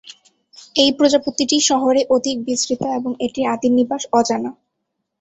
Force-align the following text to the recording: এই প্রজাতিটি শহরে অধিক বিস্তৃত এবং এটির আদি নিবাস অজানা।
এই 0.75 0.89
প্রজাতিটি 0.97 1.57
শহরে 1.69 2.01
অধিক 2.15 2.37
বিস্তৃত 2.47 2.81
এবং 2.97 3.11
এটির 3.25 3.45
আদি 3.53 3.69
নিবাস 3.71 4.03
অজানা। 4.13 4.51